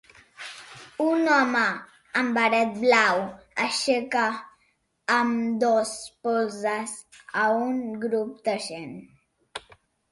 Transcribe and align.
Un 1.03 1.27
home 1.33 1.61
amb 2.21 2.33
barret 2.39 2.73
blau 2.85 3.21
aixeca 3.67 4.25
ambdós 5.19 5.95
polzes 6.25 6.99
a 7.45 7.49
un 7.71 7.81
grup 8.09 8.43
de 8.51 8.61
gent. 8.71 8.99